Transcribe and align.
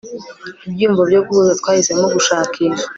ibyiyumvo 0.67 1.01
byo 1.09 1.21
guhuza 1.27 1.53
twahisemo 1.59 2.05
gushakisha 2.15 2.85